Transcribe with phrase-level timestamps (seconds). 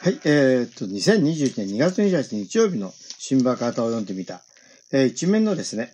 [0.00, 4.42] はい、えー、っと、2021年2月28日日曜日の新聞カータを読んでみた。
[4.92, 5.92] えー、一面のですね、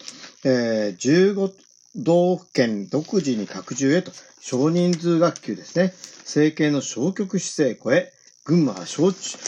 [0.44, 1.52] えー、15
[1.96, 4.12] 道府県独自に拡充へと、
[4.42, 5.94] 少人数学級ですね。
[6.18, 8.12] 政権の消極姿勢超え、
[8.44, 9.38] 群馬は小中、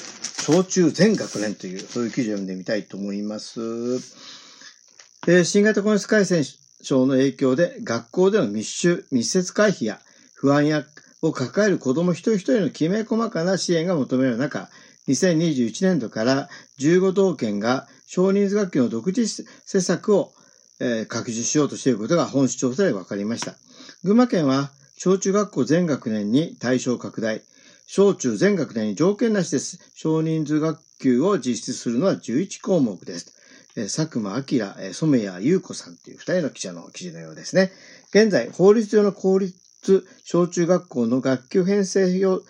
[0.42, 3.60] 小中全学年という、そういう記事を読んでみたいと思います。
[5.26, 6.42] えー、新型コロナ感染
[6.80, 10.00] 症の影響で学校での密集、密接回避や
[10.32, 10.82] 不安や
[11.22, 14.68] を抱える子供一人一人のきめ細かな支援が求められる中、
[15.08, 20.32] 2021年度から15道県が少人数学級の独自施策を、
[20.80, 23.54] えー、拡充しようとしていることが本市調査で分かりました。
[24.04, 27.42] 群馬県は小中学校全学年に対象拡大、
[27.86, 29.78] 小中全学年に条件なしです。
[29.94, 33.34] 少人数学級を実施するのは11項目です。
[33.76, 37.72] え、佐久間明、え、染谷優子さんという二人の記者の記事のようですね。
[38.10, 39.67] 現在、法律上の公立
[40.24, 42.42] 小中学校の学級編成標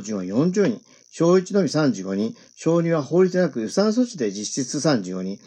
[0.00, 0.80] 準は40人、
[1.10, 5.38] 小1のみ35人、小2は法律なく予算措置で実質35人、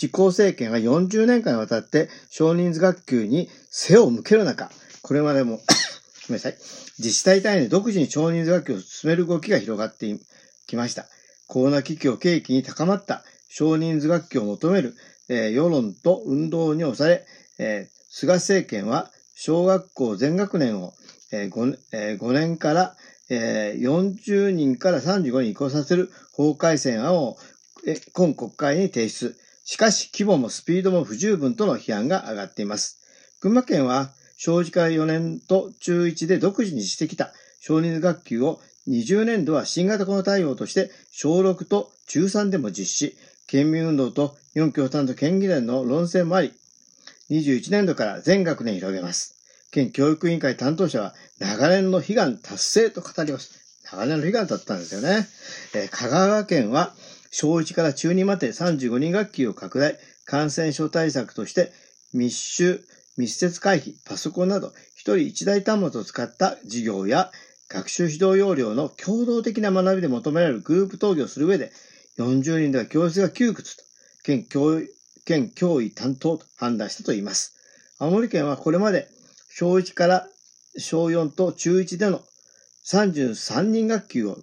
[0.00, 4.70] 自公政権は40年間にわたって少人数学級に背を向ける中、
[5.02, 5.60] これまでも
[6.28, 6.56] ごめんなさい、
[6.98, 10.18] 自治体単位で独自に少人数学級を進める動きが広がって
[10.66, 11.06] きました。
[11.46, 13.24] コロナ危機を契機に高まった。
[13.48, 14.94] 少人数学級を求める、
[15.28, 17.26] えー、世論と運動に押され、
[17.58, 19.10] えー、菅政権は
[19.42, 20.92] 小学校全学年を
[21.32, 22.94] 5, 5年から
[23.30, 27.38] 40人から35に移行させる法改正案を
[28.12, 29.34] 今国会に提出。
[29.64, 33.00] しかし、規模もスピードも不十分との批判が上がっています。
[33.40, 46.52] 群馬県は、小児から4年と中1で独自にしてきた少人数学級を20年度は新型コロナ対応として小6と中3でも実施、県民運動と日本共産党県議連の論戦もあり、
[47.30, 49.36] 21年度から全学年広げます。
[49.70, 53.52] 県教育委員会担当者は、長年の悲願達成と語ります。
[53.84, 55.28] 長年の悲願だったんですよね。
[55.74, 56.92] えー、香川県は、
[57.30, 61.72] 小1から中2まで35人学級を拡大、感染症対策として、
[62.12, 62.84] 密集、
[63.16, 67.30] 密接回避、パソコンなど、一人一台端末を使った授業や、
[67.68, 71.70] 学習指導要領の共同的な学びで求められるグループ討議をする上で、
[72.18, 73.84] 40人では教室が窮屈と、
[74.24, 77.54] 県教育県教委担当と判断したといいます。
[77.98, 79.08] 青森県はこれまで
[79.54, 80.26] 小1から
[80.78, 82.22] 小4と中1での
[82.86, 84.38] 33人学級を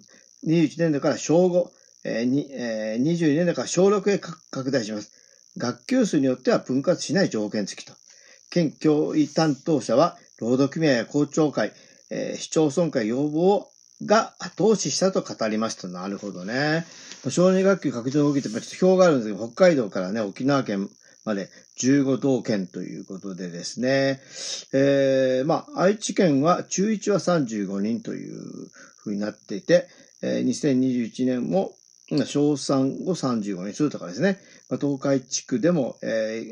[0.45, 1.69] 21年度から小5、
[2.05, 5.11] えーえー、22年度から小6へ拡大します。
[5.57, 7.93] 学級数によっては分割しない条件付きと。
[8.49, 11.73] 県教委担当者は、労働組合や校長会、
[12.09, 13.71] えー、市町村会要望を
[14.05, 15.87] が後押ししたと語りました。
[15.87, 16.85] なるほどね。
[17.29, 20.89] 小児学級拡張の動きてちょっと表があるんですけど、北海道からね、沖縄県
[21.25, 24.21] まで15道県ということでですね、
[24.73, 28.39] えー、まあ、愛知県は中1は35人という
[28.97, 29.87] ふうになっていて、
[30.21, 31.71] えー、2021年も
[32.25, 36.43] 小3を35にするとかですね、まあ、東海地区でも、え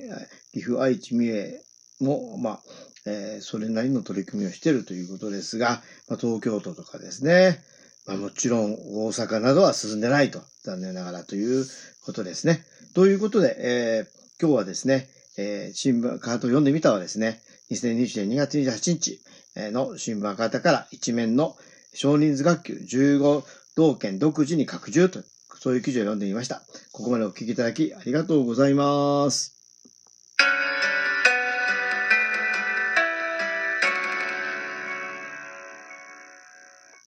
[0.53, 1.61] ー、岐阜、愛知、三重
[2.01, 2.59] も、まあ、
[3.05, 7.59] えー、それなりの取り組みをしているということですが、まあ、東京都とかですね、
[8.07, 11.66] まあ、もちろん大阪などは進んでないと、残念ながらという
[12.03, 12.63] ことですね。
[12.93, 15.07] ということで、えー、今日はですね、
[15.38, 19.19] えー、新聞カートを読んでみたはですね、2020年2月28日
[19.72, 21.55] の新聞カートから一面の
[21.93, 23.43] 少人数学級15
[23.75, 25.19] 道県独自に拡充と、
[25.59, 26.61] そういう記事を読んでみました。
[26.91, 29.54] ここまでお聞きいただきありがとうございます。